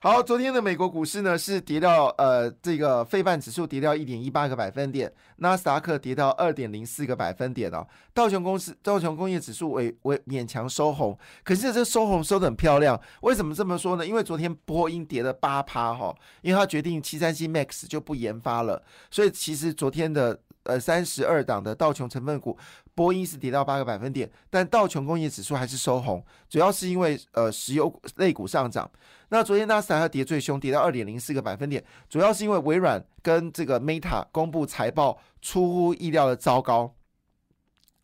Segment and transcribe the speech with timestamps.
[0.00, 7.84] 好，昨天的美国股市呢是跌到呃这个费半指数跌掉一点一八个百分点，纳斯达克跌到二点零四个百分点哦。
[8.14, 13.00] 道琼公司道琼工业指数为为勉强收红，可是这收红收的很漂亮。
[13.22, 14.06] 为什么这么说呢？
[14.06, 18.80] 因为昨天波音跌了八趴哈，因为它决定七三七 MAX 就不研发了，
[19.10, 22.56] 所以其实昨天的呃三十二档的道琼成分股。
[22.94, 28.90] 波音是跌到八个百分点，但道琼工业指数还是收红，主要是因为呃石油类股上涨。
[29.30, 36.94] 那昨天纳斯达克跌最凶，跌到二点零四个百分点，主要是因为微软跟这个 Meta 公布财报出乎意料的糟糕。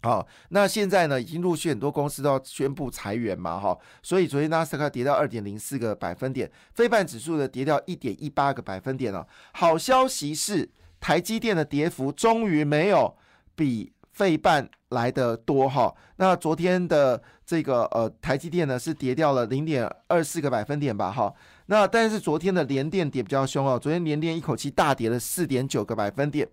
[0.03, 9.27] 好，那现在呢，已经陆续很多公司都要宣布裁员嘛，哈，所以昨天纳斯达克跌到二点零四个百分点，非半指数的跌掉一点一八个百分点了。
[9.53, 13.17] 好消息是，台积电的跌幅终于没有
[13.55, 13.93] 比。
[14.15, 21.31] 费半来的多哈，那昨天的这个呃台积电呢是跌掉了零点二四个百分点吧哈，
[21.67, 26.49] 那但是昨天的联电跌比较凶哦，昨天联电一口气大跌了四点九个百分点，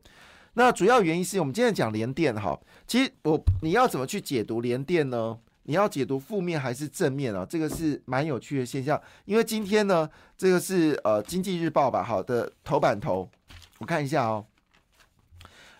[0.55, 5.37] 那主要原因是我们今天讲联电哈，其实我你要怎么去解读联电呢？
[5.63, 7.45] 你要解读负面还是正面啊？
[7.47, 13.29] 这个是蛮有趣的现象，因为今天呢这个是呃经济日报吧好的头版头，
[13.77, 14.43] 我看一下哦。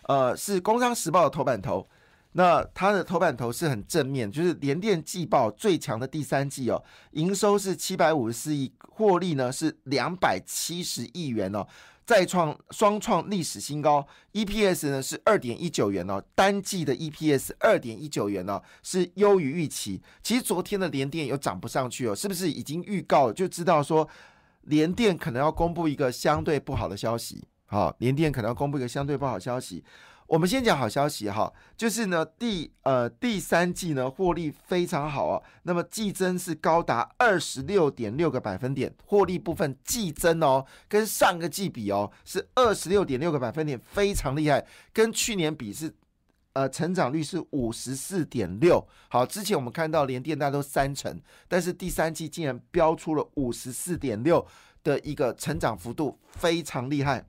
[0.04, 1.86] 呃，是《工商时报》的头版头，
[2.32, 11.66] 那它的头版头是很正面，就是联电季报最强的第三季哦，营收是七百五十四亿，获利呢是两百七十亿元哦，
[12.06, 20.00] 再创双创历史新高，EPS 呢是二点一九元哦，单季的 EPS 二点一九元哦，是优于预期。
[20.22, 24.08] 其实昨天的联电又涨不上去哦，是不是已经预告了就知道说
[24.62, 27.44] 联电可能要公布一个相对不好的消息？
[27.66, 29.84] 好，联电可能要公布一个相对不好消息。
[30.32, 44.66] 我们先讲好消息哈，就是呢第呃第三季呢获利非常好哦，那么季增是高达二十六点六个百分点，获利部分季增哦，跟上个季比哦是二十六点六个百分点，非常厉害。
[44.94, 45.94] 跟去年比是
[46.54, 48.82] 呃成长率是五十四点六。
[49.10, 54.46] 好，之前我们看到连电大都三成，但是第三季竟然标出了五十四点六
[54.82, 57.26] 的一个成长幅度，非常厉害。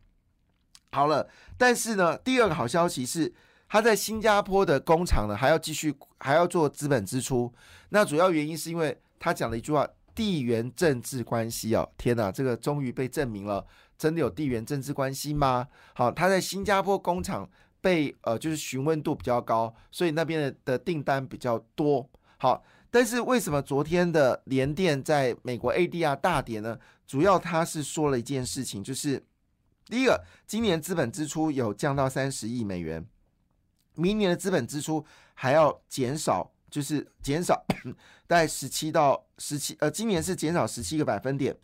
[0.93, 1.27] 好了，
[1.57, 3.33] 但是呢，第二个好消息是，
[3.67, 7.51] 他在新加坡的工厂呢，还要继续还要做资本支出。
[7.89, 11.89] 那主要原因是因为他讲了一句话：地缘政治关系哦。
[11.97, 13.65] 天哪，这个终于被证明了，
[13.97, 15.67] 真的有地缘政治关系吗？
[15.95, 17.49] 好，他在新加坡工厂
[17.81, 22.07] 被呃就是询问度比较高，所以那边的的订单比较多。
[22.37, 26.77] 好，但是为什么昨天的联电在美国 ADR 大跌呢？
[27.07, 29.23] 主要他是说了一件事情，就是。
[29.85, 33.05] 第一个，今年资本支出有降到三十亿美元，
[33.95, 37.65] 明年的资本支出还要减少，就是减少
[38.27, 41.55] 大概十七到十七，呃，今年是减少十七个百分点。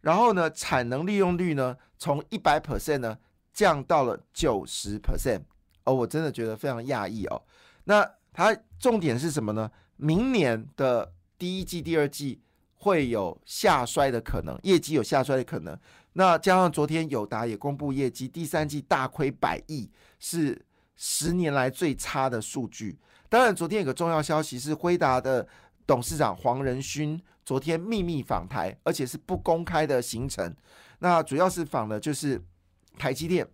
[0.00, 3.18] 然后呢，产能利用率呢，从一百 percent 呢
[3.52, 5.42] 降到了九十 percent。
[5.84, 7.42] 哦，我真的觉得非常讶异哦。
[7.84, 9.70] 那它重点是什么呢？
[9.96, 12.40] 明年的第一季、第二季
[12.80, 15.78] 会有下衰的可能，业绩有下衰的可能。
[16.14, 20.60] 那加上昨天友达也公布业绩，第三季大亏百亿，是
[20.96, 22.98] 十年来最差的数据。
[23.28, 25.46] 当然，昨天有个重要消息是辉达的
[25.86, 30.56] 董事长黄仁勋昨天秘密访台，而且是不公开的行程。
[31.00, 32.42] 那主要是访的就是
[32.98, 33.46] 台积电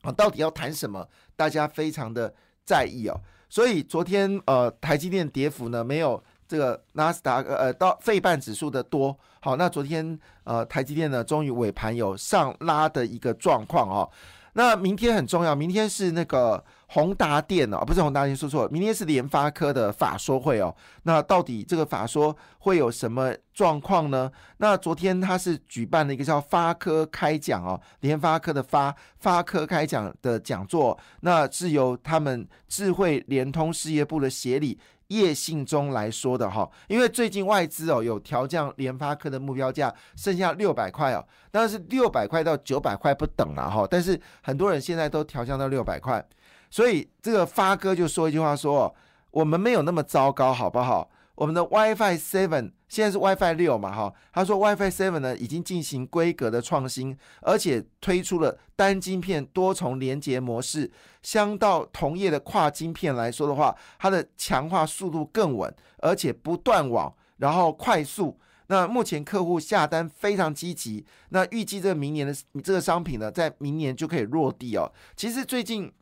[0.00, 1.06] 啊，到底要谈什么？
[1.36, 2.34] 大家非常的
[2.64, 3.20] 在意哦。
[3.50, 6.24] 所以昨天呃，台积电跌幅呢没有。
[6.48, 14.10] 这个纳斯达克呃到费半指数的多好，那昨天呃台积电呢终于尾盘有上拉的一个状况哦。
[14.54, 20.74] 那明天很重要，明天是那个宏达电哦，不是宏达电说错了，明天是联发科的法说会哦。
[21.04, 24.28] 那到底这个法说会有什么状况呢？
[24.56, 34.76] 那昨天他是举办了一个叫发科开讲哦，联发科的发发科开讲的讲座，那是由他们智慧联通事业部的协理。
[35.08, 46.24] 业信中来说的哈，因为最近外资哦有调降联发科的目标价，剩下六百块哦，当然是六百块到九百块不等了哈，但是很多人现在都调降到六百块，
[46.70, 48.94] 所以这个发哥就说一句话说，
[49.30, 51.10] 我们没有那么糟糕，好不好？
[51.38, 60.90] 我们的 WiFi Seven 现在是 WiFi 六嘛，哈，他说 WiFi Seven 呢已经进行规格的创新，而且推出了单晶片多重连接模式，
[61.22, 68.36] 相到同业的跨晶片来说的话，它的强化速度更稳，而且不断网，然后快速。
[68.66, 74.90] 那目前客户下单非常积极，那预计这明年的这个商品呢，在明年就可以落地哦。
[75.14, 75.92] 其实最近。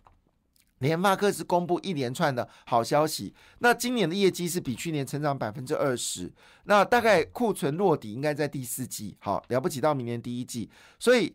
[0.80, 6.30] 联发科是公布一连串的好消息，那今年的业绩是比去年成长百分之二十，
[6.64, 10.68] 那大概库存落底应该在第四季，好了不起到明年第一季，
[10.98, 11.34] 所以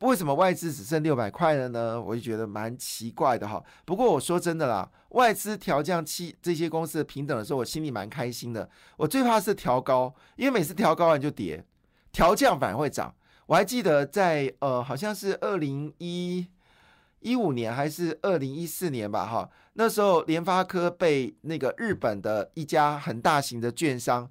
[0.00, 1.98] 为什么外资只剩六百块了呢？
[1.98, 3.62] 我就觉得蛮奇怪的哈。
[3.86, 8.68] 不过我说真的啦，外资调降期这些公司的平等的时候，我心里蛮开心的。
[8.98, 11.64] 我最怕是调高，因为每次调高完就跌，
[12.12, 13.14] 调降反而会涨。
[13.46, 16.48] 我还记得在呃，好像是二零一。
[17.24, 24.30] 一五年还是二零一四年吧，哈，那时候联发科被那个日本的一家很大型的券商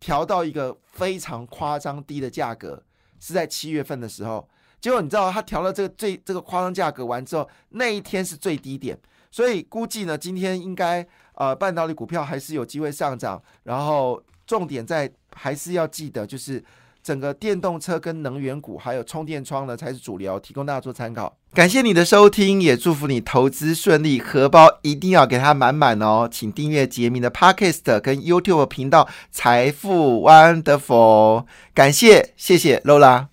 [0.00, 2.82] 调到一个非常夸张低的价格，
[3.20, 4.48] 是在七月份的时候。
[4.80, 8.98] 结果你知道，他调了这个最这个夸张价格完之后，那一天是最低点，
[9.30, 13.40] 所以估计呢，今天应该呃半导体股票还是有机会上涨。
[13.62, 16.62] 然后重点在还是要记得就是。
[17.02, 21.36] 整个电动车跟能源股还有充电桩呢，才是主流，提供大家做参考。
[21.52, 26.28] 感谢你的收听，也祝福你投资顺利，荷包一定要给它满满哦！
[26.30, 31.44] 请订阅杰明的 Podcast 跟 YouTube 频道财富 Wonderful，
[31.74, 33.31] 感谢，谢谢 Lola。